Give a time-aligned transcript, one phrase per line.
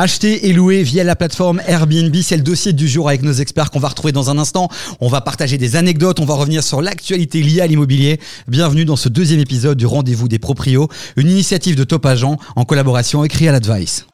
[0.00, 3.72] Acheter et louer via la plateforme Airbnb, c'est le dossier du jour avec nos experts
[3.72, 4.68] qu'on va retrouver dans un instant.
[5.00, 8.20] On va partager des anecdotes, on va revenir sur l'actualité liée à l'immobilier.
[8.46, 12.64] Bienvenue dans ce deuxième épisode du Rendez-vous des Proprios, une initiative de Top Agent en
[12.64, 14.06] collaboration avec Real Advice.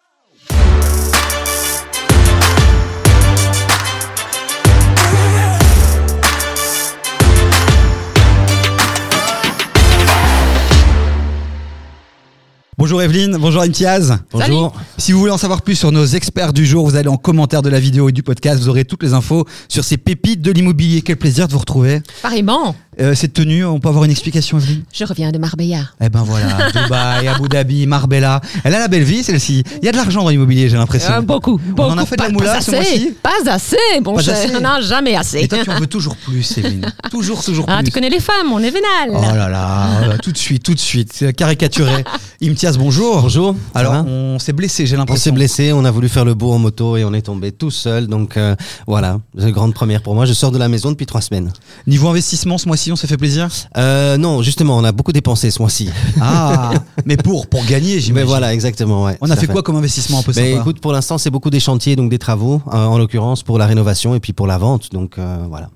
[12.84, 14.18] Bonjour Evelyne, bonjour Imtiaz.
[14.30, 14.74] Bonjour.
[14.98, 17.62] Si vous voulez en savoir plus sur nos experts du jour, vous allez en commentaire
[17.62, 20.52] de la vidéo et du podcast, vous aurez toutes les infos sur ces pépites de
[20.52, 21.00] l'immobilier.
[21.00, 22.02] Quel plaisir de vous retrouver.
[22.20, 22.76] Pareillement.
[23.00, 25.90] Euh, cette tenue, on peut avoir une explication Evelyne Je reviens de Marbella.
[26.00, 28.40] Eh ben voilà, Dubaï, Abu Dhabi, Marbella.
[28.64, 29.62] Elle a la belle vie celle-ci.
[29.82, 31.12] Il y a de l'argent dans l'immobilier, j'ai l'impression.
[31.14, 31.88] Euh, beaucoup, beaucoup.
[31.88, 33.14] On en a fait de la moula pas ce assez, mois-ci?
[33.22, 34.34] Pas assez, bon Pas cher.
[34.36, 34.56] assez.
[34.56, 35.40] On n'en a jamais assez.
[35.40, 36.92] Et toi, tu en veux toujours plus, Evelyne.
[37.10, 37.84] Toujours, toujours Ah, plus.
[37.86, 39.10] tu connais les femmes, on est vénal.
[39.10, 42.04] Oh là là, euh, tout de suite, tout de suite, caricaturé.
[42.42, 43.22] Imtiaz, bonjour.
[43.22, 43.54] Bonjour.
[43.74, 45.22] Alors, on s'est blessé, j'ai on l'impression.
[45.24, 47.70] s'est blessé, on a voulu faire le beau en moto et on est tombé tout
[47.70, 48.06] seul.
[48.08, 48.56] Donc euh,
[48.86, 50.26] voilà, c'est une grande première pour moi.
[50.26, 51.52] Je sors de la maison depuis trois semaines.
[51.86, 55.50] Niveau investissement, ce mois-ci, on s'est fait plaisir Euh, non, justement, on a beaucoup dépensé
[55.50, 55.88] ce mois-ci.
[56.20, 56.72] Ah,
[57.04, 58.28] mais pour, pour gagner, Mais j'imagine.
[58.28, 59.04] voilà, exactement.
[59.04, 61.30] Ouais, On a fait quoi comme investissement un peu Mais sympa écoute, pour l'instant, c'est
[61.30, 64.46] beaucoup des chantiers, donc des travaux, euh, en l'occurrence pour la rénovation et puis pour
[64.46, 64.92] la vente.
[64.92, 65.70] Donc euh, voilà.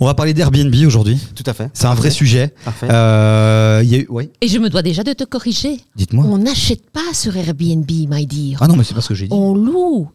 [0.00, 1.18] On va parler d'Airbnb aujourd'hui.
[1.34, 1.68] Tout à fait.
[1.74, 2.54] C'est un vrai sujet.
[2.64, 2.88] Parfait.
[2.90, 4.06] Euh, il y a eu...
[4.08, 5.80] Oui, Et je me dois déjà de te corriger.
[5.96, 6.24] dites-moi.
[6.26, 8.58] On n'achète pas sur Airbnb, my dear.
[8.62, 9.34] Ah non, mais c'est pas ce que j'ai dit.
[9.34, 10.08] On loue.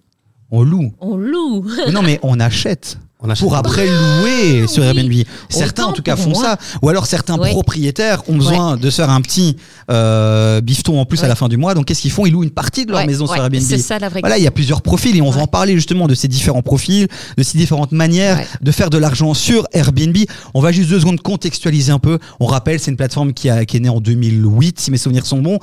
[0.49, 0.91] On loue.
[1.01, 1.65] On loue.
[1.85, 2.97] Mais non, mais on achète.
[3.23, 4.89] On achète Pour après louer sur oui.
[4.89, 5.13] Airbnb.
[5.49, 6.43] Certains, Autant en tout cas, font moi.
[6.43, 6.57] ça.
[6.81, 7.51] Ou alors certains Ouais.
[7.51, 9.55] propriétaires ont besoin de se faire un petit
[9.89, 11.73] euh, bifton en plus à la fin du mois.
[11.73, 12.25] Donc, qu'est-ce qu'ils font?
[12.25, 13.61] Ils louent une partie de leur Ouais, maison sur Airbnb.
[13.61, 15.73] C'est ça la vraie Voilà, il y a plusieurs profils et on va en parler
[15.75, 17.07] justement de ces différents profils,
[17.37, 18.47] de ces différentes manières Ouais.
[18.61, 20.17] de faire de l'argent sur Airbnb.
[20.53, 22.19] On va juste deux secondes contextualiser un peu.
[22.39, 25.25] On rappelle, c'est une plateforme qui, a, qui est née en 2008, si mes souvenirs
[25.25, 25.59] sont bons.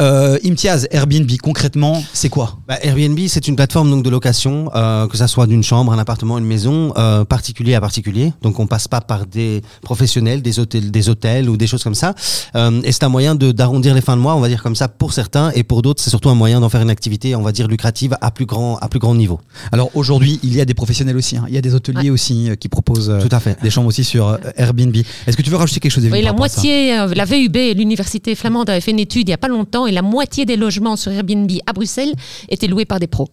[0.00, 2.58] Euh, Imtiaz, Airbnb, concrètement, c'est quoi?
[2.66, 5.98] Bah, Airbnb, c'est une plateforme donc de location, euh, que ça soit d'une chambre, un
[5.98, 8.32] appartement, une maison, euh, particulier à particulier.
[8.42, 11.94] Donc on passe pas par des professionnels, des hôtels, des hôtels ou des choses comme
[12.04, 12.14] ça.
[12.56, 14.74] Euh, et c'est un moyen de d'arrondir les fins de mois, on va dire comme
[14.82, 17.42] ça, pour certains, et pour d'autres, c'est surtout un moyen d'en faire une activité, on
[17.42, 19.38] va dire lucrative à plus grand à plus grand niveau.
[19.72, 21.36] Alors aujourd'hui, il y a des professionnels aussi.
[21.36, 21.44] hein.
[21.48, 23.56] Il y a des hôteliers aussi euh, qui proposent euh, Tout à fait.
[23.62, 24.96] des chambres aussi sur euh, Airbnb.
[25.26, 28.70] Est-ce que tu veux rajouter quelque chose Oui, la moitié, euh, la VUB, l'université flamande,
[28.70, 31.10] avait fait une étude il n'y a pas longtemps et la moitié des logements sur
[31.12, 32.12] Airbnb à Bruxelles
[32.48, 33.28] étaient loués par des pros.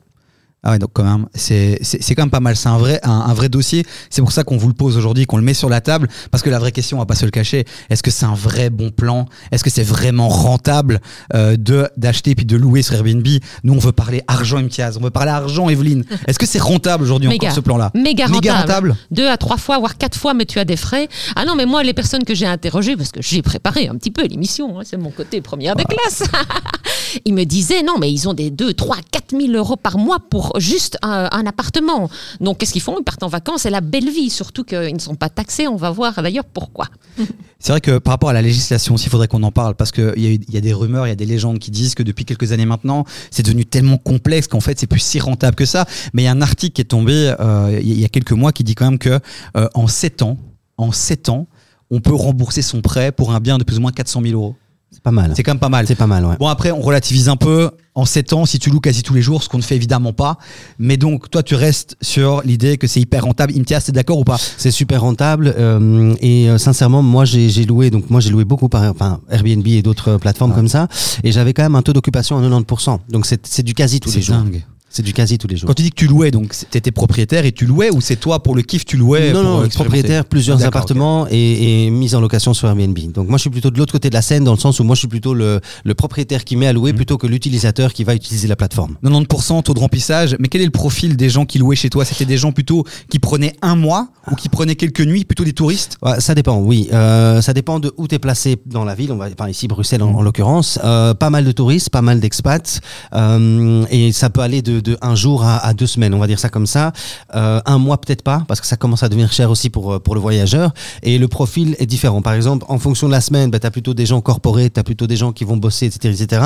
[0.64, 2.56] Ah ouais, donc quand même, c'est c'est c'est quand même pas mal.
[2.56, 3.84] C'est un vrai un, un vrai dossier.
[4.12, 6.44] C'est pour ça qu'on vous le pose aujourd'hui, qu'on le met sur la table, parce
[6.44, 7.66] que la vraie question, on va pas se le cacher.
[7.90, 9.26] Est-ce que c'est un vrai bon plan?
[9.52, 11.02] Est-ce que c'est vraiment rentable
[11.34, 13.28] euh, de d'acheter puis de louer sur Airbnb?
[13.64, 14.98] Nous, on veut parler argent, Imtiaz.
[14.98, 16.04] On veut parler argent, Evelyne.
[16.28, 17.92] Est-ce que c'est rentable aujourd'hui encore ce plan-là?
[17.96, 18.42] Méga rentable.
[18.46, 18.96] Méga rentable.
[19.10, 21.08] Deux à trois fois, voire quatre fois, mais tu as des frais.
[21.36, 24.12] Ah non, mais moi, les personnes que j'ai interrogées, parce que j'ai préparé un petit
[24.12, 26.24] peu l'émission, hein, c'est mon côté première des classes,
[27.26, 30.20] ils me disaient non, mais ils ont des 2, 3, 4 000 euros par mois
[30.20, 32.10] pour juste un, appartement.
[32.40, 32.98] Donc, qu'est-ce qu'ils font?
[33.00, 35.68] Ils partent en vacances, c'est la belle vie, surtout qu'ils ne sont pas taxés.
[35.68, 36.88] On va voir d'ailleurs pourquoi.
[37.64, 40.44] C'est vrai que par rapport à la législation il faudrait qu'on en parle parce qu'il
[40.50, 42.66] y, a des rumeurs, il y a des légendes qui disent que depuis quelques années
[42.66, 45.86] maintenant, c'est devenu tellement complexe qu'en fait, c'est plus si rentable que ça.
[46.14, 48.52] Mais il y a un article qui est tombé euh, il y a- quelques mois
[48.52, 49.20] qui dit quand même que
[49.58, 50.38] euh, en 7 ans,
[50.78, 51.48] en 7 ans,
[51.92, 54.56] on peut rembourser son prêt pour un bien de plus ou moins 400 000 euros.
[54.92, 55.32] C'est pas mal.
[55.36, 55.88] C'est quand même pas mal.
[55.88, 56.36] C'est pas mal, ouais.
[56.38, 57.72] Bon après, on relativise un peu.
[57.96, 60.14] En 7 ans, si tu loues quasi tous les jours, ce qu'on ne fait évidemment
[60.14, 60.38] pas.
[60.80, 63.54] Mais donc, toi, tu restes sur l'idée que c'est hyper rentable.
[63.58, 64.38] Imtiaz, t'es d'accord ou pas?
[64.58, 68.46] C'est super rentable euh, et euh, sincèrement moi j'ai j'ai loué donc moi j'ai loué
[68.46, 70.56] beaucoup par enfin Airbnb et d'autres euh, plateformes Ouais.
[70.58, 70.88] comme ça
[71.24, 73.00] et j'avais quand même un taux d'occupation à 90%.
[73.10, 74.38] Donc c'est c'est du quasi tous les C'est jours.
[74.38, 74.64] dingue.
[74.92, 75.68] C'est du quasi tous les jours.
[75.68, 78.44] Quand tu dis que tu louais, donc t'étais propriétaire et tu louais ou c'est toi
[78.44, 82.22] pour le kiff tu louais non, non, propriétaire, plusieurs D'accord, appartements et, et mise en
[82.22, 82.98] location sur Airbnb.
[83.14, 84.84] Donc moi je suis plutôt de l'autre côté de la scène dans le sens où
[84.84, 86.76] moi je suis plutôt le, le propriétaire qui met à Mmh.
[86.76, 88.96] louer plutôt que l'utilisateur qui va utiliser la plateforme.
[89.04, 92.06] 90% taux de remplissage, mais quel est le profil des gens qui louaient chez toi?
[92.06, 95.54] C'était des gens plutôt qui prenaient un mois ou qui prenaient quelques nuits, plutôt des
[95.54, 95.98] touristes?
[96.02, 96.90] Ouais, ça dépend, oui.
[96.94, 99.68] Euh, ça dépend de où tu es placé dans la ville, on va enfin ici
[99.68, 100.80] Bruxelles en, en l'occurrence.
[100.84, 102.80] Euh, pas mal de touristes, pas mal d'expats.
[103.14, 106.40] Euh, et ça peut aller de, de un jour à, deux semaines, on va dire
[106.40, 106.92] ça comme ça.
[107.36, 110.00] Euh, un mois peut-être pas, parce que ça commence à devenir cher aussi pour, euh,
[110.00, 110.74] pour le voyageur.
[111.04, 112.22] Et le profil est différent.
[112.22, 114.80] Par exemple, en fonction de la semaine, bah, tu as plutôt des gens corporés, tu
[114.80, 116.22] as plutôt des gens qui vont bosser, etc.
[116.22, 116.42] etc.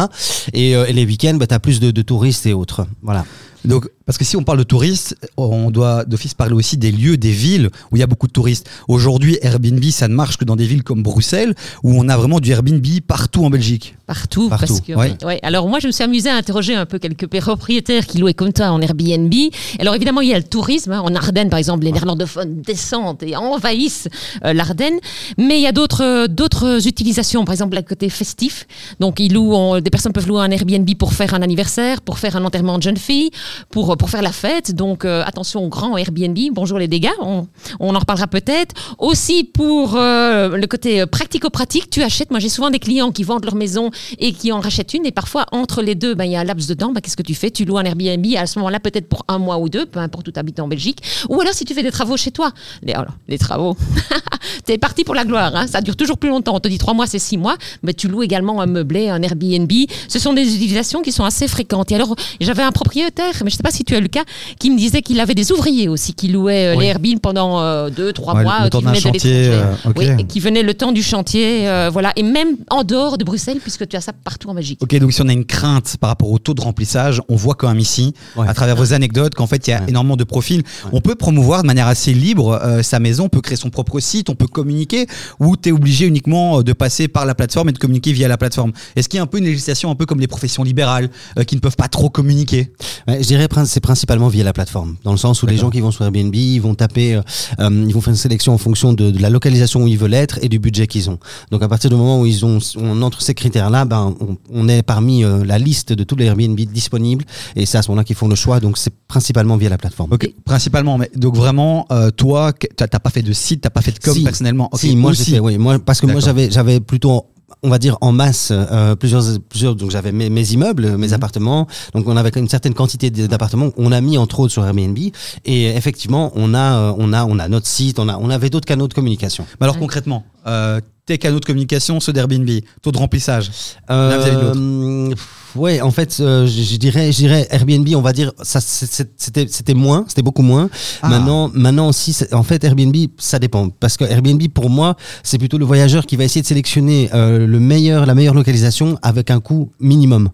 [0.54, 2.86] Et, euh, et les week-ends, bah, tu as plus de, de touristes et autres.
[3.02, 3.26] Voilà.
[3.68, 7.18] Donc, parce que si on parle de touristes, on doit d'office parler aussi des lieux,
[7.18, 8.70] des villes où il y a beaucoup de touristes.
[8.88, 12.40] Aujourd'hui, Airbnb, ça ne marche que dans des villes comme Bruxelles, où on a vraiment
[12.40, 13.96] du Airbnb partout en Belgique.
[14.08, 15.18] Partout, Partout, parce que ouais.
[15.26, 15.40] ouais.
[15.42, 18.54] Alors moi, je me suis amusée à interroger un peu quelques propriétaires qui louaient comme
[18.54, 19.34] toi en Airbnb.
[19.80, 20.92] Alors évidemment, il y a le tourisme.
[20.92, 21.02] hein.
[21.02, 24.08] En Ardennes, par exemple, les néerlandophones descendent et envahissent
[24.44, 25.00] euh, l'Ardenne.
[25.40, 27.46] Mais il y a d'autres euh, d'autres utilisations.
[27.46, 28.68] Par exemple, le côté festif.
[29.00, 32.20] Donc, ils louent, on- des personnes peuvent louer un Airbnb pour faire un anniversaire, pour
[32.20, 33.32] faire un enterrement de jeune fille,
[33.70, 34.74] pour pour faire la fête.
[34.76, 36.38] Donc euh, attention au grand Airbnb.
[36.52, 37.10] Bonjour les dégâts.
[37.22, 37.48] On,
[37.80, 38.74] on en reparlera peut-être.
[39.00, 42.32] Aussi pour euh, le côté pratico-pratique, tu achètes.
[42.32, 45.06] Moi, j'ai souvent des clients qui vendent leur maison et qui en rachètent une.
[45.06, 46.92] Et parfois, entre les deux, ben, il y a un laps de temps.
[46.92, 47.52] Ben, Qu'est-ce que tu fais?
[47.52, 50.28] Tu loues un Airbnb à ce moment-là, peut-être pour un mois ou deux, peu importe
[50.28, 51.00] où tu habites en Belgique.
[51.30, 52.52] Ou alors, si tu fais des travaux chez toi.
[52.84, 53.76] Les, alors, les travaux.
[54.66, 55.56] T'es parti pour la gloire.
[55.56, 55.68] hein.
[55.68, 56.56] Ça dure toujours plus longtemps.
[56.56, 57.56] On te dit trois mois, c'est six mois.
[57.84, 59.72] Mais tu loues également un meublé, un Airbnb.
[60.08, 61.92] Ce sont des utilisations qui sont assez fréquentes.
[61.92, 64.24] Et alors, j'avais un propriétaire, mais je sais pas si tu as eu le cas,
[64.60, 66.84] qui me disait qu'il avait des ouvriers aussi qui louaient euh, Oui.
[66.86, 68.64] les Airbnb pendant euh, deux, trois Ouais, mois.
[68.66, 69.64] le temps qui d'un venaient chantier, euh.
[69.96, 71.68] Oui, et qui venaient le temps du chantier.
[71.70, 72.12] euh, voilà.
[72.16, 74.80] Et même en dehors de Bruxelles, puisque tu as ça partout en Belgique.
[74.82, 77.56] Ok, donc si on a une crainte par rapport au taux de remplissage, on voit
[77.56, 78.48] quand même ici, Ouais.
[78.48, 79.86] à travers vos anecdotes, qu'en fait, il y a Ouais.
[79.90, 80.64] énormément de profils.
[80.92, 84.00] On peut promouvoir de manière assez libre euh, sa maison, on peut créer son propre
[84.00, 85.06] site, on peut communiquer,
[85.40, 88.38] ou tu es obligé uniquement de passer par la plateforme et de communiquer via la
[88.38, 88.72] plateforme.
[88.96, 91.44] Est-ce qu'il y a un peu une législation, un peu comme les professions libérales, euh,
[91.44, 92.72] qui ne peuvent pas trop communiquer?
[93.08, 95.92] Je dirais c'est principalement via la plateforme, dans le sens où les gens qui vont
[95.92, 97.22] sur Airbnb, ils vont taper, euh,
[97.60, 100.14] euh, ils vont faire une sélection en fonction de, de la localisation où ils veulent
[100.14, 101.20] être et du budget qu'ils ont.
[101.52, 104.68] Donc à partir du moment où ils ont, on entre ces critères-là, ben on, on
[104.70, 108.04] est parmi euh, la liste de tous les Airbnb disponibles et c'est à ce moment-là
[108.04, 108.60] qu'ils font le choix.
[108.60, 110.14] Donc c'est principalement via la plateforme.
[110.14, 110.98] Ok, principalement.
[110.98, 114.14] Mais donc vraiment, euh, toi, t'as pas fait de site, t'as pas fait de com
[114.14, 114.24] Si.
[114.24, 114.70] personnellement.
[114.72, 115.32] Ok, si, moi j'ai aussi.
[115.32, 117.26] fait, oui, moi parce que moi j'avais j'avais plutôt
[117.64, 121.14] on va dire en masse euh, plusieurs plusieurs donc j'avais mes, mes immeubles mes Mhm.
[121.14, 124.98] appartements donc on avait une certaine quantité d'appartements on a mis entre autres sur Airbnb
[125.46, 128.50] et effectivement on a euh, on a on a notre site on a on avait
[128.50, 132.50] d'autres canaux de communication Mais alors concrètement, euh, tes canaux de communication, ceux d'Airbnb,
[132.82, 133.52] taux de remplissage.
[133.92, 135.14] Euh,
[135.56, 139.48] ouais, en fait, euh, je, je dirais, je dirais Airbnb, on va dire, ça, c'était,
[139.50, 140.70] c'était moins, c'était beaucoup moins.
[141.02, 141.10] Ah.
[141.10, 145.38] Maintenant, maintenant aussi, c'est- en fait, Airbnb, ça dépend, parce que Airbnb, pour moi, c'est
[145.38, 149.32] plutôt le voyageur qui va essayer de sélectionner euh, le meilleur, la meilleure localisation avec
[149.32, 150.30] un coût minimum.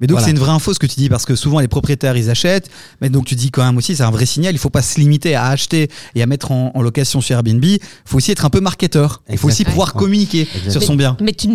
[0.00, 0.24] Mais donc Voilà.
[0.24, 2.70] c'est une vraie info ce que tu dis parce que souvent les propriétaires ils achètent,
[3.02, 4.54] mais donc tu dis quand même aussi c'est un vrai signal.
[4.54, 7.62] Il faut pas se limiter à acheter et à mettre en, en location sur Airbnb.
[7.62, 9.22] Il faut aussi être un peu marketeur.
[9.28, 10.70] Il faut aussi pouvoir communiquer Exactement.
[10.72, 11.18] sur son bien.
[11.20, 11.48] Mais tu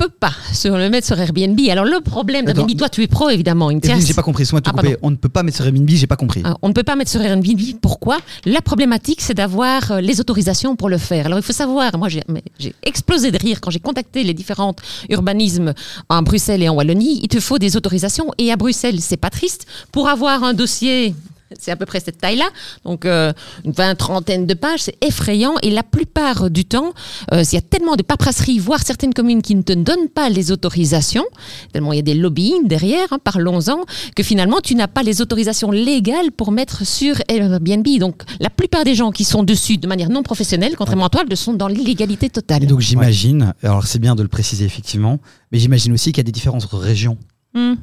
[0.00, 0.32] ne peux pas
[0.64, 1.58] le mettre sur Airbnb.
[1.70, 3.70] Alors le problème d'Airbnb, toi tu es pro évidemment,
[4.06, 4.46] j'ai pas compris.
[4.46, 4.98] Tout Ah.
[5.02, 5.88] On ne peut pas mettre sur Airbnb.
[5.88, 6.42] J'ai pas compris.
[6.44, 7.58] Ah, On ne peut pas mettre sur Airbnb.
[7.80, 8.18] Pourquoi?
[8.44, 11.26] La problématique, c'est d'avoir euh, les autorisations pour le faire.
[11.26, 12.22] Alors, il faut savoir, moi, j'ai
[12.82, 14.74] explosé de rire quand j'ai contacté les différents
[15.08, 15.74] urbanismes
[16.08, 17.20] en Bruxelles et en Wallonie.
[17.22, 18.30] Il te faut des autorisations.
[18.38, 19.66] Et à Bruxelles, c'est pas triste.
[19.92, 21.14] Pour avoir un dossier,
[21.58, 22.48] c'est à peu près cette taille-là,
[22.84, 23.32] donc euh,
[23.64, 25.54] une vingt, trentaine de pages, c'est effrayant.
[25.62, 26.92] Et la plupart du temps,
[27.32, 30.28] euh, il y a tellement de paperasserie, voire certaines communes qui ne te donnent pas
[30.28, 31.24] les autorisations,
[31.72, 33.84] tellement il y a des lobbying derrière, hein, parlons-en,
[34.14, 37.86] que finalement tu n'as pas les autorisations légales pour mettre sur Airbnb.
[37.98, 41.24] Donc la plupart des gens qui sont dessus de manière non professionnelle, contrairement à toi,
[41.28, 42.64] le sont dans l'illégalité totale.
[42.64, 45.18] Et donc j'imagine, alors c'est bien de le préciser effectivement,
[45.52, 47.16] mais j'imagine aussi qu'il y a des différences entre régions.
[47.54, 47.74] Hmm.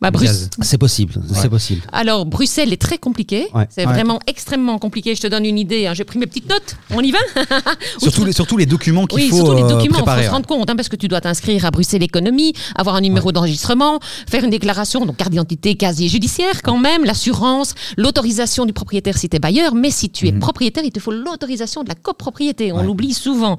[0.00, 0.50] Bah, Bruce- Gaz.
[0.62, 1.82] C'est possible, c'est possible.
[1.92, 3.46] Alors, Bruxelles est très compliqué.
[3.54, 3.66] Ouais.
[3.70, 3.92] C'est Ouais.
[3.92, 5.14] vraiment extrêmement compliqué.
[5.14, 5.86] Je te donne une idée.
[5.86, 5.94] hein.
[5.94, 6.76] J'ai pris mes petites notes.
[6.90, 7.18] On y va?
[7.98, 10.24] Surtout, les, surtout les documents qu'il Oui, faut surtout les euh, documents, il faut préparer.
[10.26, 13.32] se rendre compte, hein, parce que tu dois t'inscrire à Bruxelles Économie, avoir un numéro
[13.32, 19.16] d'enregistrement, faire une déclaration, donc carte d'identité, casier judiciaire quand même, l'assurance, l'autorisation du propriétaire
[19.18, 20.40] si tu es bailleur, mais si tu es Mhm.
[20.40, 23.58] propriétaire, il te faut l'autorisation de la copropriété, on l'oublie souvent.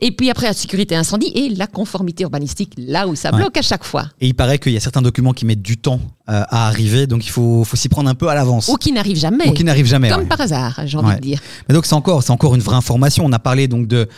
[0.00, 3.62] Et puis après, la sécurité incendie et la conformité urbanistique, là où ça bloque à
[3.62, 4.06] chaque fois.
[4.20, 7.06] Et il paraît qu'il y a certains documents qui mettent du temps euh, à arriver,
[7.06, 8.68] donc il faut, faut s'y prendre un peu à l'avance.
[8.68, 9.48] Ou qui n'arrive jamais.
[9.48, 10.08] Ou qui n'arrive jamais.
[10.10, 10.26] Comme ouais.
[10.26, 11.16] par hasard, j'ai envie Ouais.
[11.16, 11.40] de dire.
[11.68, 13.24] Mais donc c'est encore, c'est encore une vraie information.
[13.24, 14.08] On a parlé donc de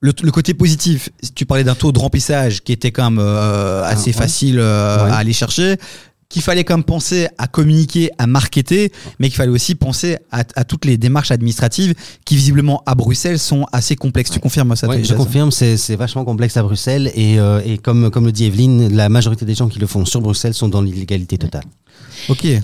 [0.00, 1.10] le, le côté positif.
[1.34, 4.12] Tu parlais d'un taux de remplissage qui était quand même euh, assez ouais.
[4.16, 5.10] facile euh, Ouais.
[5.10, 5.76] à aller chercher.
[6.30, 10.44] Qu'il fallait quand même penser à communiquer, à marketer, mais qu'il fallait aussi penser à,
[10.54, 11.94] à toutes les démarches administratives
[12.24, 14.30] qui visiblement à Bruxelles sont assez complexes.
[14.30, 17.78] Tu confirmes ça Ouais, je confirme, c'est c'est vachement complexe à Bruxelles et, euh, et
[17.78, 20.68] comme, comme le dit Evelyne, la majorité des gens qui le font sur Bruxelles sont
[20.68, 21.64] dans l'illégalité totale.
[22.28, 22.44] Ok.
[22.44, 22.60] Et,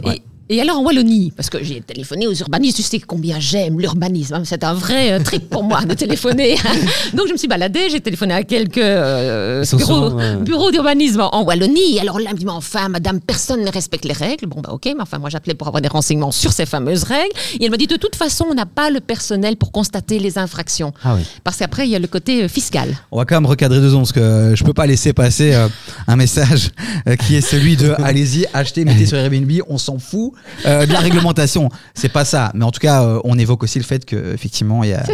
[0.49, 4.35] et alors en Wallonie, parce que j'ai téléphoné aux urbanistes, tu sais combien j'aime l'urbanisme,
[4.35, 6.57] hein, c'est un vrai euh, trip pour moi de téléphoner.
[7.15, 10.37] Donc je me suis baladée, j'ai téléphoné à quelques euh, bureaux, souvent, ouais.
[10.37, 11.99] bureaux d'urbanisme en Wallonie.
[12.01, 14.47] Alors là, me dit, mais enfin, madame, personne ne respecte les règles.
[14.47, 17.33] Bon, bah ok, mais enfin, moi j'appelais pour avoir des renseignements sur ces fameuses règles.
[17.59, 20.39] Et elle m'a dit, de toute façon, on n'a pas le personnel pour constater les
[20.39, 20.93] infractions.
[21.05, 21.23] Ah oui.
[21.45, 22.97] Parce qu'après, il y a le côté euh, fiscal.
[23.11, 25.69] On va quand même recadrer deux secondes parce que je peux pas laisser passer euh,
[26.07, 26.71] un message
[27.09, 30.33] euh, qui est celui de allez-y, achetez, mettez sur Airbnb, on s'en fout.
[30.67, 31.69] Euh, de la réglementation.
[31.95, 32.51] C'est pas ça.
[32.55, 35.05] Mais en tout cas, euh, on évoque aussi le fait que effectivement, il y a,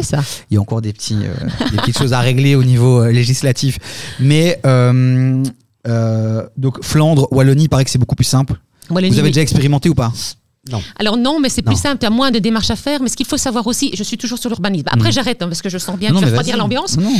[0.50, 3.10] il y a encore des petits, euh, des petites choses à régler au niveau euh,
[3.12, 3.78] législatif.
[4.20, 5.42] Mais euh,
[5.88, 8.54] euh, donc Flandre, Wallonie, il paraît que c'est beaucoup plus simple.
[8.90, 9.32] Wallonie, Vous avez oui.
[9.32, 10.12] déjà expérimenté ou pas?
[10.98, 11.72] Alors non, mais c'est Non.
[11.72, 13.02] plus simple, tu as moins de démarches à faire.
[13.02, 14.86] Mais ce qu'il faut savoir aussi, je suis toujours sur l'urbanisme.
[14.90, 16.96] Après, j'arrête hein, parce que je sens bien que Non, je vais refroidir l'ambiance.
[16.96, 17.12] Non.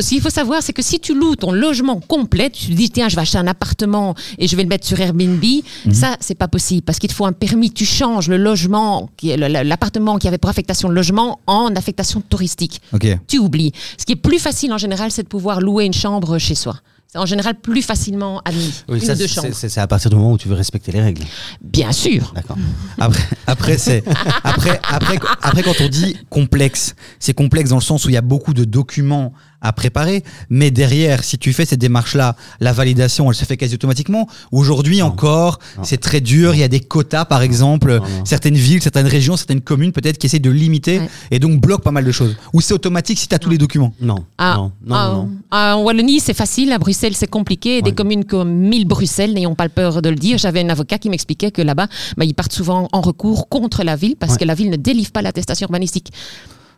[0.00, 2.90] Ce qu'il faut savoir, c'est que si tu loues ton logement complet, tu te dis
[2.90, 5.94] tiens, je vais acheter un appartement et je vais le mettre sur Airbnb, Mhm.
[5.94, 7.70] ça c'est pas possible parce qu'il te faut un permis.
[7.70, 12.80] Tu changes le logement, l'appartement qui avait pour affectation de logement en affectation touristique.
[13.28, 13.72] Tu oublies.
[13.98, 16.76] Ce qui est plus facile en général, c'est de pouvoir louer une chambre chez soi.
[17.12, 18.84] C'est en général plus facilement admis.
[18.88, 19.48] Oui, une ça, ou deux c'est- chambres.
[19.52, 21.24] c'est c'est à partir du moment où tu veux respecter les règles.
[21.60, 22.30] Bien sûr.
[22.36, 22.56] D'accord.
[22.98, 24.04] Après, après c'est
[24.44, 28.16] après, après, après quand on dit complexe, c'est complexe dans le sens où il y
[28.16, 33.30] a beaucoup de documents à préparer, mais derrière, si tu fais cette démarche-là, la validation,
[33.30, 34.26] elle se fait quasi automatiquement.
[34.52, 35.84] Aujourd'hui encore, Non.
[35.84, 36.54] c'est très dur.
[36.54, 38.24] Il y a des quotas, par exemple, Non, non.
[38.24, 41.08] certaines villes, certaines régions, certaines communes, peut-être qui essaient de limiter Ouais.
[41.30, 42.36] et donc bloquent pas mal de choses.
[42.52, 43.92] Ou c'est automatique si tu as tous les documents?
[44.00, 44.24] Non.
[44.38, 44.72] Ah, non.
[44.86, 44.94] Non.
[44.96, 45.30] ah, non.
[45.50, 46.72] ah, en Wallonie, c'est facile.
[46.72, 47.82] À Bruxelles, c'est compliqué.
[47.82, 50.38] Des communes comme 1000 Bruxelles, n'ayons pas peur de le dire.
[50.38, 53.96] J'avais un avocat qui m'expliquait que là-bas, bah, ils partent souvent en recours contre la
[53.96, 54.38] ville parce Ouais.
[54.38, 56.12] que la ville ne délivre pas l'attestation urbanistique.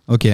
[0.08, 0.28] Ok.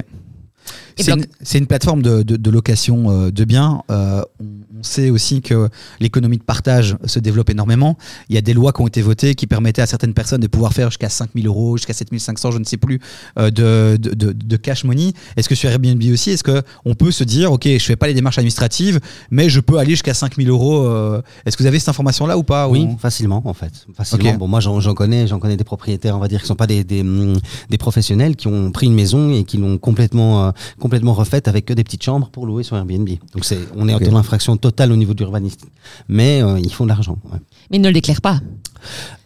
[0.99, 3.83] C'est une, c'est une plateforme de, de- de location euh, de biens.
[3.91, 4.45] Euh, on,
[4.79, 5.69] on sait aussi que
[6.01, 7.97] l'économie de partage se développe énormément.
[8.29, 10.47] Il y a des lois qui ont été votées qui permettaient à certaines personnes de
[10.47, 13.01] pouvoir faire jusqu'à 5000 euros, jusqu'à 7500, je ne sais plus,
[13.39, 15.13] euh, de, de, de- de cash money.
[15.37, 18.15] Est-ce que sur Airbnb aussi, est-ce qu'on peut se dire, OK, je fais pas les
[18.15, 19.01] démarches administratives,
[19.31, 22.43] mais je peux aller jusqu'à 5000 euros euh, Est-ce que vous avez cette information-là ou
[22.45, 23.87] pas Oui, ou- facilement en fait.
[23.95, 24.25] Facilement.
[24.39, 26.67] Bon, moi j'en j'en connais, j'en connais des propriétaires, on va dire, qui sont pas
[26.67, 27.37] des, des, hum,
[27.69, 30.51] des professionnels, qui ont pris une maison et qui l'ont complètement, euh,
[30.89, 33.07] complètement refaite avec que des petites chambres pour louer sur Airbnb.
[33.35, 34.05] Donc c'est, on est Ok.
[34.05, 35.67] dans l'infraction totale au niveau de l'urbanisme.
[36.09, 37.19] Mais euh, ils font de l'argent.
[37.31, 37.39] ouais.
[37.71, 38.41] Mais ils ne le déclarent pas.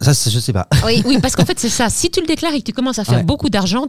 [0.01, 0.67] Ça, je sais pas.
[0.85, 1.89] Oui, oui parce qu'en fait, c'est ça.
[1.89, 3.23] Si tu le déclares et que tu commences à faire Ouais.
[3.23, 3.85] beaucoup d'argent,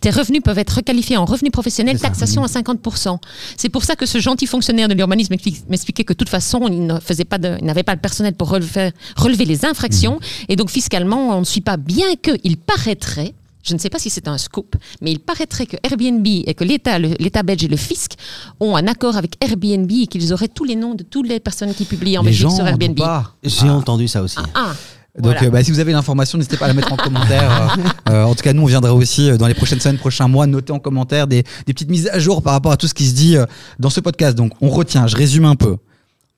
[0.00, 3.18] tes revenus peuvent être requalifiés en revenus professionnels, taxation à 50%.
[3.58, 5.34] C'est pour ça que ce gentil fonctionnaire de l'urbanisme
[5.68, 8.32] m'expliquait que de toute façon, il ne faisait pas de, il n'avait pas le personnel
[8.34, 10.20] pour relever, relever les infractions.
[10.48, 14.10] Et donc, fiscalement, on ne suit pas, bien qu'il paraîtrait, je ne sais pas si
[14.10, 17.68] c'est un scoop, mais il paraîtrait que Airbnb et que l'État, le- l'État belge et
[17.68, 18.12] le fisc
[18.60, 21.74] ont un accord avec Airbnb et qu'ils auraient tous les noms de toutes les personnes
[21.74, 22.96] qui publient en Les Belgique gens sur Airbnb.
[22.96, 23.34] pas.
[23.42, 24.38] J'ai entendu ça aussi.
[24.54, 24.72] Ah,
[25.16, 25.44] Donc, voilà.
[25.44, 27.72] euh, bah, si vous avez l'information, n'hésitez pas à la mettre en commentaire.
[27.76, 30.28] Euh, euh, en tout cas, nous, on viendra aussi euh, dans les prochaines semaines, prochains
[30.28, 32.94] mois, noter en commentaire des, des petites mises à jour par rapport à tout ce
[32.94, 33.44] qui se dit euh,
[33.78, 34.36] dans ce podcast.
[34.36, 35.76] Donc, on retient, je résume un peu.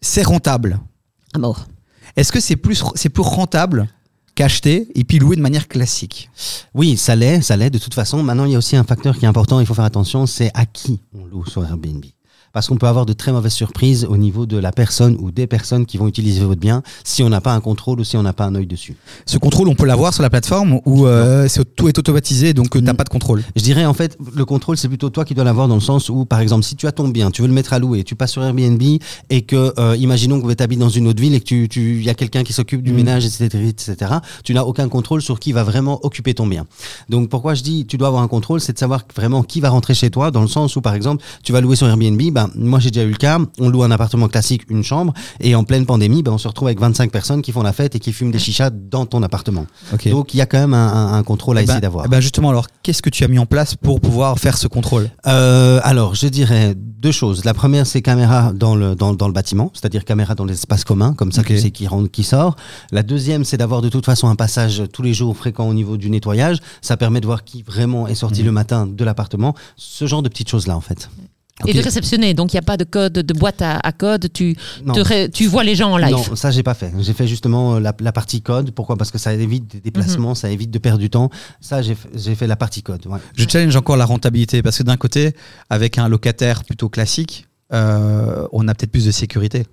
[0.01, 0.81] C'est rentable.
[1.35, 1.67] à mort.
[2.17, 3.87] Est-ce que c'est plus, c'est plus rentable
[4.35, 6.31] qu'acheter et puis louer de manière classique
[6.75, 8.23] Oui, ça l'est, ça l'est de toute façon.
[8.23, 10.51] Maintenant, il y a aussi un facteur qui est important, il faut faire attention, c'est
[10.55, 12.05] à qui on loue sur Airbnb.
[12.53, 15.47] Parce qu'on peut avoir de très mauvaises surprises au niveau de la personne ou des
[15.47, 18.23] personnes qui vont utiliser votre bien si on n'a pas un contrôle ou si on
[18.23, 18.97] n'a pas un œil dessus.
[19.27, 22.83] Ce contrôle, on peut l'avoir sur la plateforme ou euh, tout est automatisé donc tu
[22.83, 22.97] n'as Mm.
[22.97, 25.67] pas de contrôle Je dirais en fait, le contrôle, c'est plutôt toi qui dois l'avoir
[25.69, 27.73] dans le sens où, par exemple, si tu as ton bien, tu veux le mettre
[27.73, 28.83] à louer, tu passes sur Airbnb
[29.31, 32.03] et que, euh, imaginons que tu habites dans une autre ville et que tu, tu,
[32.03, 32.97] y a quelqu'un qui s'occupe du Mm.
[32.97, 34.13] ménage, etc., etc.,
[34.45, 36.67] tu n'as aucun contrôle sur qui va vraiment occuper ton bien.
[37.09, 39.71] Donc, pourquoi je dis, tu dois avoir un contrôle, c'est de savoir vraiment qui va
[39.71, 42.51] rentrer chez toi, dans le sens où, par exemple, tu vas louer sur Airbnb, ben,
[42.55, 45.65] moi, j'ai déjà eu le cas, on loue un appartement classique, une chambre, et en
[45.65, 48.13] pleine pandémie, ben, on se retrouve avec 25 personnes qui font la fête et qui
[48.13, 49.67] fument des chichas dans ton appartement.
[50.11, 52.05] Donc, il y a quand même un, un- un contrôle à Eh ben- essayer d'avoir.
[52.07, 54.67] eh ben justement, alors, qu'est-ce que tu as mis en place pour pouvoir faire ce
[54.69, 55.11] contrôle?
[55.27, 57.45] Euh, alors, je dirais deux choses.
[57.45, 61.15] La première, c'est caméra dans le, dans, dans le bâtiment, c'est-à-dire caméra dans l'espace commun,
[61.15, 61.49] comme ça Ok.
[61.49, 62.57] tu sais qui rentre, qui sort.
[62.93, 65.97] La deuxième, c'est d'avoir de toute façon un passage tous les jours fréquent au niveau
[65.97, 66.59] du nettoyage.
[66.81, 68.47] Ça permet de voir qui vraiment est sorti Mhm.
[68.47, 69.55] le matin de l'appartement.
[69.77, 71.11] Ce genre de petites choses-là, en fait.
[71.67, 74.33] Et de réceptionner, donc il n'y a pas de code, de boîte à, à code,
[74.33, 74.95] tu, Non.
[74.95, 76.11] te ré- tu vois les gens en live.
[76.11, 76.93] Non, ça j'ai pas fait.
[76.99, 78.73] J'ai fait justement euh, la, la partie code.
[78.73, 78.97] Pourquoi?
[78.97, 80.35] Parce que ça évite des déplacements, Mhm.
[80.35, 81.31] ça évite de perdre du temps.
[81.61, 83.07] Ça, j'ai fait- j'ai fait la partie code.
[83.07, 83.19] ouais.
[83.37, 85.35] Je challenge encore la rentabilité parce que d'un côté,
[85.71, 89.65] avec un locataire plutôt classique, euh, on a peut-être plus de sécurité.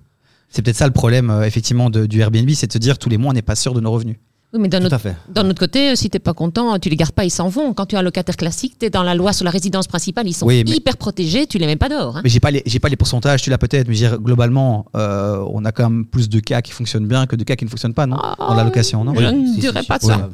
[0.48, 3.08] C'est peut-être ça le problème, euh, effectivement, de- du Airbnb, c'est de se dire tous
[3.08, 4.16] les mois, on n'est pas sûr de nos revenus.
[4.52, 7.30] Oui, mais d'un autre, côté, si tu n'es pas content, tu les gardes pas, ils
[7.30, 7.72] s'en vont.
[7.72, 10.26] Quand tu as un locataire classique, tu es dans la loi sur la résidence principale,
[10.26, 12.16] ils sont Oui, mais- hyper protégés, tu les mets pas dehors.
[12.16, 12.20] hein.
[12.24, 14.86] Mais j'ai pas les, pas les pourcentages, tu l'as peut-être, mais je veux dire, globalement,
[14.96, 17.64] euh, on a quand même plus de cas qui fonctionnent bien que de cas qui
[17.64, 18.16] ne fonctionnent pas, non?
[18.38, 19.14] Dans la location, non?
[19.14, 19.86] Je ne Si, dirais si.
[19.86, 20.28] pas ça.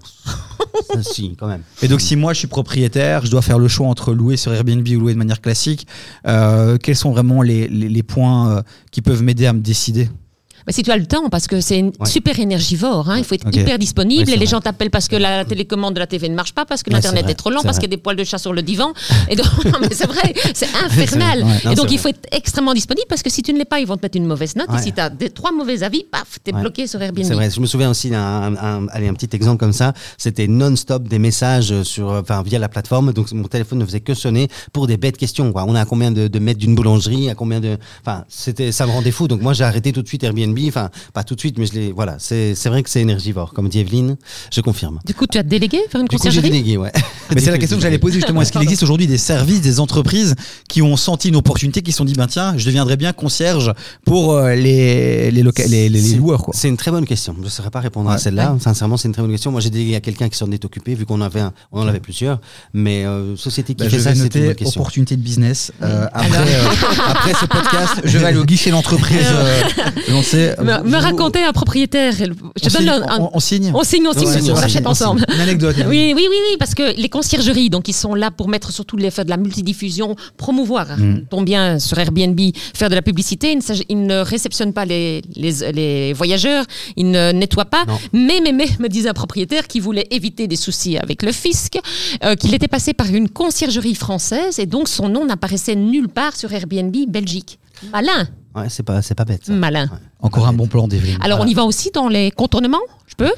[0.95, 1.63] Ça, si, quand même.
[1.83, 4.51] Et donc, si moi je suis propriétaire, je dois faire le choix entre louer sur
[4.55, 5.87] Airbnb ou louer de manière classique,
[6.27, 10.09] euh, quels sont vraiment les, les, les points euh, qui peuvent m'aider à me décider?
[10.67, 11.93] Bah, si tu as le temps, parce que c'est Ouais.
[12.07, 13.09] super énergivore.
[13.09, 13.19] hein.
[13.19, 14.47] Il faut être hyper disponible et les vrai.
[14.47, 16.97] gens t'appellent parce que la télécommande de la TV ne marche pas, parce que Ouais,
[16.97, 18.93] l'internet est trop lent, parce qu'il y a des poils de chat sur le divan.
[19.31, 21.45] Et donc, non, mais c'est vrai, c'est infernal.
[21.65, 23.81] Non, et donc il faut être extrêmement disponible parce que si tu ne l'es pas,
[23.81, 24.69] ils vont te mettre une mauvaise note.
[24.77, 27.25] Et si tu as des, trois mauvais avis, paf, t'es bloqué sur Airbnb.
[27.25, 27.51] C'est vrai.
[27.51, 29.93] Je me souviens aussi d'un un, un petit exemple comme ça.
[30.19, 33.13] C'était non-stop des messages sur, enfin, via la plateforme.
[33.13, 35.53] Donc mon téléphone ne faisait que sonner pour des bêtes questions.
[35.53, 35.65] Quoi.
[35.69, 39.11] On à combien de, de mètres d'une boulangerie, à combien de, enfin, ça me rendait
[39.13, 39.29] fou.
[39.29, 40.56] Donc moi j'ai arrêté tout de suite Airbnb.
[40.69, 42.17] Enfin, pas tout de suite, mais je l'ai, voilà.
[42.19, 44.17] C'est, c'est vrai que c'est énergivore, comme dit Evelyne.
[44.53, 44.99] Je confirme.
[45.05, 46.93] Du coup, tu as délégué faire une Du coup, conciergerie délégué, ouais.
[47.35, 48.41] Mais c'est la question que j'allais poser justement.
[48.43, 50.35] Est-ce qu'il existe aujourd'hui des services, des entreprises
[50.69, 53.73] qui ont senti une opportunité, qui se sont dit, ben tiens, je deviendrais bien concierge
[54.05, 56.55] pour euh, les, les, les, les- les loueurs, quoi.
[56.57, 57.35] C'est une très bonne question.
[57.39, 58.19] Je ne saurais pas répondre à Ouais.
[58.19, 58.57] celle-là.
[58.61, 59.51] Sincèrement, c'est une très bonne question.
[59.51, 61.89] Moi, j'ai délégué à quelqu'un qui s'en est occupé, vu qu'on avait un- on en
[61.89, 62.41] avait plusieurs.
[62.73, 64.81] Mais euh, société qui Bah, fait je ça, c'est une noter bonne question.
[64.81, 65.73] opportunité de business.
[65.83, 66.69] Euh, après, euh,
[67.09, 69.63] après ce podcast, je vais aller au guichet d'entreprise euh,
[70.63, 72.13] me, raconter un propriétaire.
[72.17, 73.73] Je On donne signe, un- on- on signe.
[73.75, 75.25] on signe, on signe, Ouais, on on s'achète signe, on ensemble.
[75.35, 75.77] Une anecdote.
[75.89, 78.97] Oui, oui, oui, oui, parce que les conciergeries, donc, ils sont là pour mettre surtout
[78.97, 81.23] les faire de la multidiffusion, promouvoir Mm.
[81.31, 82.41] ton bien sur Airbnb,
[82.75, 83.53] faire de la publicité.
[83.53, 86.65] Ils ne, s'agit- ils ne réceptionnent pas les, les, les voyageurs,
[86.97, 87.85] ils ne nettoient pas.
[87.87, 87.99] Non.
[88.13, 91.79] Mais, mais, mais, me disait un propriétaire qui voulait éviter des soucis avec le fisc,
[92.25, 96.37] euh, qu'il était passé par une conciergerie française et donc son nom n'apparaissait nulle part
[96.37, 97.59] sur Airbnb Belgique.
[97.93, 99.43] Malin, Ouais, c'est pas, c'est pas bête.
[99.45, 99.53] ça.
[99.53, 99.87] malin.
[100.21, 101.19] Encore un bon plan d'Evelyne.
[101.23, 103.33] Alors, on y va aussi dans les contournements Je peux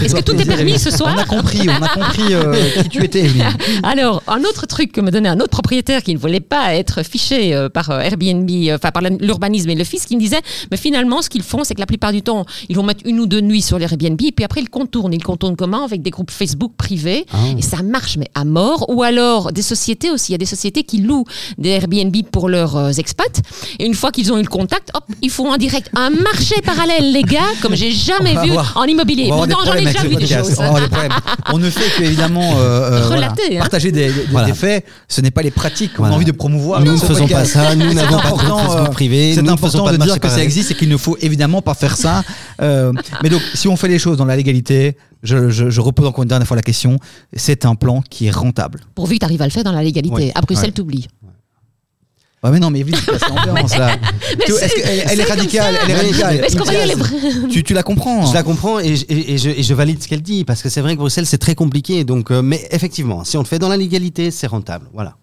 [0.00, 2.88] Est-ce que tout est permis ce soir On a compris, on a compris euh, qui
[2.88, 3.48] tu étais, Evelyne.
[3.82, 7.02] Alors, un autre truc que me donnait un autre propriétaire qui ne voulait pas être
[7.02, 10.40] fiché euh, par euh, Airbnb, euh, enfin par l'urbanisme et le fisc, qui me disait,
[10.70, 13.18] mais finalement, ce qu'ils font, c'est que la plupart du temps, ils vont mettre une
[13.18, 15.12] ou deux nuits sur les Airbnb, et puis après, ils contournent.
[15.12, 15.84] Ils contournent comment?
[15.84, 17.38] Avec des groupes Facebook privés, Ah.
[17.58, 18.86] et ça marche, mais à mort.
[18.88, 20.30] Ou alors, des sociétés aussi.
[20.30, 21.24] Il y a des sociétés qui louent
[21.58, 23.40] des Airbnb pour leurs expats,
[23.80, 26.54] et une fois qu'ils ont eu le contact, hop, ils font en direct un marché
[26.64, 28.72] parallèle, les gars, comme j'ai jamais vu voir.
[28.76, 29.28] en immobilier.
[29.28, 30.56] Pourtant, j'en ai déjà vu des choses.
[31.52, 33.58] On ne fait que évidemment euh, euh, Relater, voilà, hein.
[33.60, 34.46] partager des, des- Voilà.
[34.48, 34.84] des faits.
[35.08, 36.14] Ce n'est pas les pratiques qu'on Voilà.
[36.14, 36.80] a envie de promouvoir.
[36.84, 37.74] Nous ne faisons pas ça.
[37.74, 39.32] Nous C'est n'avons pas de Facebook euh, privé.
[39.34, 42.22] C'est important de dire que ça existe et qu'il ne faut évidemment pas faire ça.
[42.62, 46.06] Euh, mais donc, si on fait les choses dans la légalité, je, je- je repose
[46.06, 46.98] encore une dernière fois la question.
[47.34, 48.80] C'est un plan qui est rentable.
[48.94, 50.14] Pourvu que tu arrives à le faire dans la légalité.
[50.14, 50.32] Ouais.
[50.34, 50.72] À Bruxelles, Ouais.
[50.72, 51.08] t'oublies.
[52.42, 53.96] Ouais, mais non, mais Evelyne, c'est pas l'ambiance là.
[54.46, 54.80] Tu est-ce
[55.10, 56.40] elle, est radicale, elle est radicale.
[56.56, 58.24] qu'on tu, tu la comprends.
[58.24, 60.62] Je la comprends et je, et- et je, et je valide ce qu'elle dit parce
[60.62, 62.02] que c'est vrai que Bruxelles c'est très compliqué.
[62.04, 64.86] Donc, euh, mais effectivement, si on le fait dans la légalité, c'est rentable.
[64.94, 65.16] Voilà.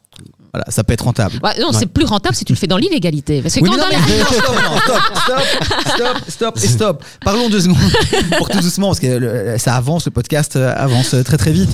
[0.53, 1.39] Voilà, ça peut être rentable.
[1.43, 3.41] Ouais, non, c'est plus rentable si tu le fais dans l'illégalité.
[3.41, 6.67] Parce que Oui, quand mais non, dans mais stop, non, stop, stop, stop, stop, et
[6.67, 7.03] stop.
[7.23, 7.77] Parlons deux secondes
[8.37, 11.51] pour tout doucement, parce que le- ça avance, le podcast euh, avance euh, très très
[11.51, 11.69] vite.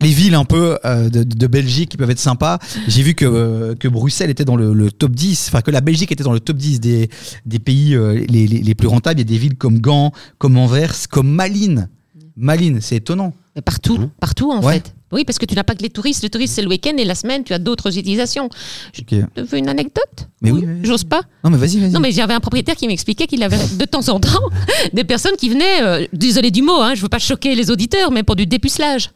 [0.00, 2.58] Les villes un peu euh, de, de Belgique qui peuvent être sympas.
[2.88, 5.80] J'ai vu que, euh, que Bruxelles était dans le, le top 10, enfin que la
[5.80, 7.08] Belgique était dans le top 10 des,
[7.46, 9.20] des pays euh, les, les, les plus rentables.
[9.20, 11.88] Il y a des villes comme Gand, comme Anvers, comme Malines.
[12.36, 13.32] Malines, c'est étonnant.
[13.54, 14.08] Mais partout, Mhm.
[14.20, 14.74] partout en Ouais.
[14.74, 14.94] fait.
[15.12, 16.22] Oui, parce que tu n'as pas que les touristes.
[16.22, 18.48] Le touriste, c'est le week-end et la semaine, tu as d'autres utilisations.
[18.94, 19.24] Je Ok.
[19.34, 20.64] te veux une anecdote Mais oui.
[20.82, 21.22] J'ose pas.
[21.44, 21.90] Non mais vas-y, vas-y.
[21.90, 24.40] Non, mais j'avais un propriétaire qui m'expliquait qu'il avait de temps en temps
[24.92, 28.10] des personnes qui venaient, euh, désolé du mot, hein, je veux pas choquer les auditeurs,
[28.10, 29.10] mais pour du dépucelage.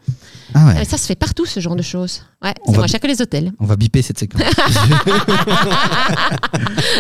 [0.55, 0.81] Ah ouais.
[0.81, 2.23] Euh, Ça se fait partout, ce genre de choses.
[2.43, 3.53] Ouais, On c'est va- moins cher que les hôtels.
[3.59, 4.41] On va biper cette séquence.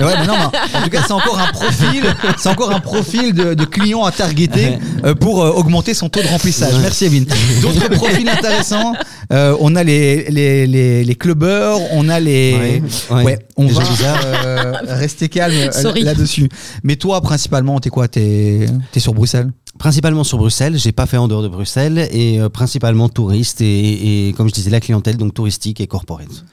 [0.00, 2.04] Mais ouais, mais non, mais en tout cas, c'est encore un profil,
[2.36, 6.22] c'est encore un profil de, de client à targeter euh, pour euh, augmenter son taux
[6.22, 6.74] de remplissage.
[6.80, 7.26] Merci Evelyne.
[7.62, 8.85] D'autres profils intéressants,
[9.32, 12.82] euh, on a les, les, les, les clubbers, on a les.
[13.10, 13.38] Ouais, ouais.
[13.56, 14.20] on va bizarre.
[14.24, 16.48] euh, rester calme euh, là-dessus.
[16.82, 18.08] Mais toi, principalement, t'es quoi?
[18.08, 19.50] T'es es sur Bruxelles?
[19.78, 24.28] Principalement sur Bruxelles, j'ai pas fait en dehors de Bruxelles et euh, principalement touriste et,
[24.28, 26.44] et comme je disais la clientèle donc touristique et corporate.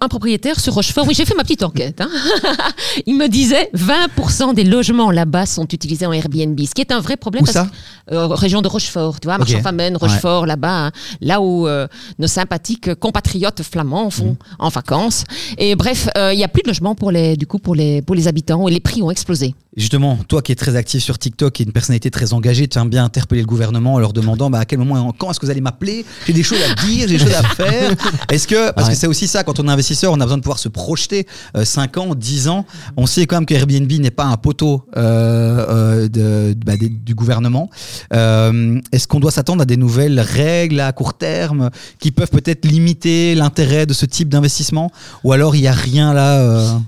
[0.00, 2.00] Un propriétaire sur Rochefort, oui, j'ai fait ma petite enquête.
[2.00, 2.08] hein.
[3.06, 6.98] Il me disait 20% des logements là-bas sont utilisés en Airbnb, ce qui est un
[6.98, 7.42] vrai problème.
[7.42, 7.68] Où parce ça?
[8.08, 9.40] que, euh, Région de Rochefort, tu vois, Ok.
[9.40, 11.86] Marchand-Famenne, Rochefort, là-bas, hein, là où euh,
[12.18, 14.36] nos sympathiques compatriotes flamands vont Mhm.
[14.58, 15.22] en vacances.
[15.56, 18.02] Et bref, euh, il y a plus de logements pour les, du coup, pour les,
[18.02, 19.54] pour les habitants et les prix ont explosé.
[19.76, 22.88] Justement, toi qui es très actif sur TikTok et une personnalité très engagée, tu aimes
[22.88, 25.50] bien interpeller le gouvernement en leur demandant bah, à quel moment, quand est-ce que vous
[25.50, 26.06] allez m'appeler?
[26.26, 27.94] J'ai des choses à dire, j'ai des choses à faire.
[28.30, 28.94] Est-ce que, parce Ouais.
[28.94, 31.26] que c'est aussi ça, quand on est investisseur, on a besoin de pouvoir se projeter
[31.58, 32.64] euh, 5 ans, 10 ans.
[32.96, 36.88] On sait quand même que Airbnb n'est pas un poteau euh, euh, de, bah, des-
[36.88, 37.68] du gouvernement.
[38.14, 42.64] Euh, est-ce qu'on doit s'attendre à des nouvelles règles à court terme qui peuvent peut-être
[42.64, 44.90] limiter l'intérêt de ce type d'investissement?
[45.22, 46.80] Ou alors il n'y a rien là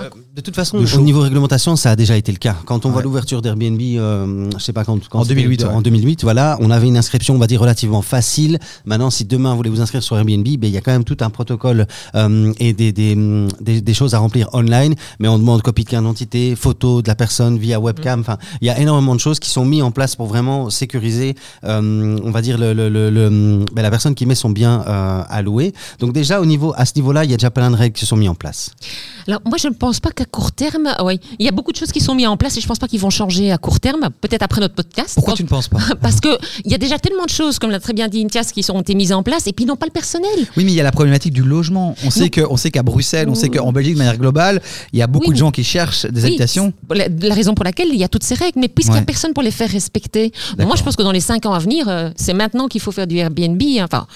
[0.00, 2.56] euh, De toute façon, De au niveau réglementation, ça a déjà été le cas.
[2.64, 5.76] Quand on voit l'ouverture d'Airbnb, euh, je sais pas quand, quand En 2008, c'était- ouais.
[5.76, 8.58] en 2008, voilà, on avait une inscription, on va dire relativement facile.
[8.84, 11.04] Maintenant, si demain vous voulez vous inscrire sur Airbnb, ben il y a quand même
[11.04, 13.16] tout un protocole euh, et des, des,
[13.60, 14.94] des, des choses à remplir online.
[15.18, 17.82] Mais on demande copie de carte d'identité, photo de la personne via Mm.
[17.84, 18.20] webcam.
[18.20, 21.34] Enfin, il y a énormément de choses qui sont mises en place pour vraiment sécuriser,
[21.64, 24.82] euh, on va dire le, le, le, le, ben, la personne qui met son bien
[24.86, 25.72] euh, à louer.
[25.98, 28.06] Donc déjà au niveau à ce niveau-là, il y a déjà plein de règles qui
[28.06, 28.70] sont mises en place.
[29.28, 31.72] Alors, moi, je ne pense pas qu'à court terme, ah oui, il y a beaucoup
[31.72, 33.50] de choses qui sont mises en place et je ne pense pas qu'ils vont changer
[33.50, 35.14] à court terme, peut-être après notre podcast.
[35.16, 35.78] Pourquoi Quand- tu ne penses pas?
[36.00, 36.28] Parce que
[36.64, 38.80] il y a déjà tellement de choses, comme l'a très bien dit Intias, qui ont
[38.80, 40.28] été mises en place et puis n'ont pas le personnel.
[40.56, 41.96] Oui, mais il y a la problématique du logement.
[42.04, 44.98] On sait que, on sait qu'à Bruxelles, on sait qu'en Belgique de manière globale, il
[44.98, 46.72] y a beaucoup Oui, de gens qui cherchent des Oui, habitations.
[46.90, 49.02] La, la raison pour laquelle il y a toutes ces règles, mais puisqu'il n'y Ouais.
[49.02, 51.58] a personne pour les faire respecter, moi je pense que dans les cinq ans à
[51.58, 54.06] venir, euh, c'est maintenant qu'il faut faire du Airbnb, hein, enfin,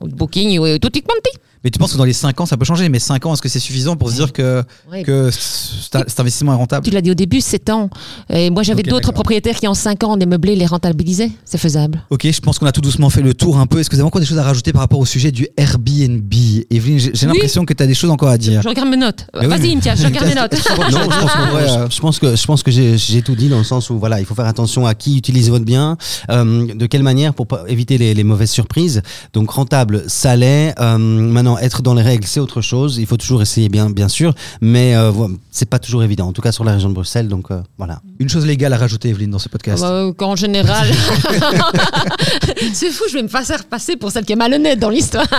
[0.00, 1.38] Booking ou tout quanti.
[1.64, 2.88] Mais tu penses que dans les 5 ans, ça peut changer.
[2.88, 5.02] Mais 5 ans, est-ce que c'est suffisant pour se dire que, Ouais.
[5.02, 6.84] que cet investissement est rentable?
[6.86, 7.90] Tu l'as dit au début, 7 ans.
[8.30, 11.30] Et moi j'avais d'autres propriétaires qui en 5 ans des meublés les rentabilisaient.
[11.44, 12.02] C'est faisable.
[12.10, 13.80] Ok, je pense qu'on a tout doucement fait le tour un peu.
[13.80, 16.32] Est-ce que vous avez encore des choses à rajouter par rapport au sujet du Airbnb?
[16.70, 17.32] Evelyne, j'ai Oui.
[17.32, 18.62] l'impression que tu as des choses encore à dire.
[18.62, 19.26] Je regarde mes notes.
[19.34, 20.52] Vas-y, mais- Intias, je regarde mes notes.
[20.52, 20.58] Non,
[20.90, 23.48] je pense, que, Ouais, euh, je pense que je pense que j'ai j'ai tout dit
[23.48, 25.96] dans le sens où voilà, il faut faire attention à qui utilise votre bien,
[26.30, 29.02] euh, de quelle manière pour éviter les, les mauvaises surprises.
[29.32, 30.74] Donc rentable, ça l'est.
[30.80, 32.98] Euh, maintenant, être dans les règles, c'est autre chose.
[32.98, 35.12] Il faut toujours essayer bien, bien sûr, mais euh,
[35.50, 36.26] c'est pas toujours évident.
[36.26, 37.28] En tout cas sur la région de Bruxelles.
[37.28, 38.02] Donc euh, voilà.
[38.18, 39.82] Une chose légale à rajouter, Evelyne, dans ce podcast.
[39.82, 40.88] Bah, qu'en général,
[42.72, 45.26] c'est fou, je vais me faire passer pour celle qui est malhonnête dans l'histoire.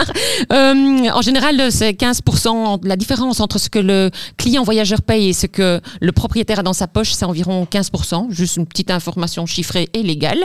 [0.51, 5.33] Euh, en général, c'est 15%, la différence entre ce que le client voyageur paye et
[5.33, 9.45] ce que le propriétaire a dans sa poche, c'est environ 15%, juste une petite information
[9.45, 10.39] chiffrée et légale.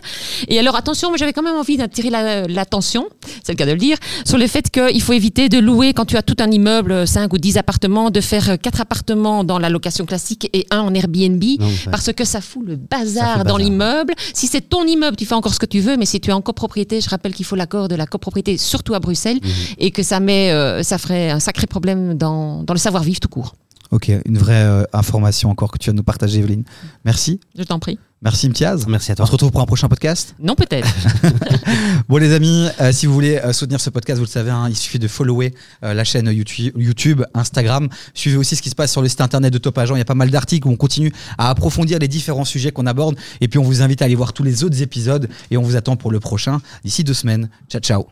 [0.49, 3.07] Et alors attention, moi j'avais quand même envie d'attirer la- l'attention,
[3.45, 3.97] c'est le cas de le dire,
[4.27, 7.33] sur le fait qu'il faut éviter de louer quand tu as tout un immeuble, 5
[7.33, 11.43] ou 10 appartements, de faire 4 appartements dans la location classique et un en Airbnb
[11.61, 14.15] Non, parce que ça fout le bazar fout dans l'immeuble.
[14.33, 16.33] Si c'est ton immeuble, tu fais encore ce que tu veux, mais si tu es
[16.33, 19.51] en copropriété, je rappelle qu'il faut l'accord de la copropriété, surtout à Bruxelles, Mhm.
[19.79, 23.29] et que ça met, euh, ça ferait un sacré problème dans, dans le savoir-vivre tout
[23.29, 23.55] court.
[23.91, 26.65] Ok, une vraie euh, information encore que tu vas nous partager, Evelyne.
[27.05, 27.39] Merci.
[27.57, 27.99] Je t'en prie.
[28.25, 28.87] Merci, Mtiaz.
[28.89, 29.27] Merci à On toi.
[29.27, 30.35] se retrouve pour un prochain podcast.
[30.41, 30.89] Non, peut-être.
[32.09, 34.67] Bon les amis, euh, si vous voulez euh, soutenir ce podcast, vous le savez, hein,
[34.69, 37.89] il suffit de follower euh, la chaîne YouTube, YouTube, Instagram.
[38.15, 39.95] Suivez aussi ce qui se passe sur le site internet de Top Agent.
[39.95, 42.87] Il y a pas mal d'articles où on continue à approfondir les différents sujets qu'on
[42.87, 43.17] aborde.
[43.41, 45.77] Et puis on vous invite à aller voir tous les autres épisodes et on vous
[45.77, 47.49] attend pour le prochain d'ici deux semaines.
[47.69, 48.07] Ciao ciao.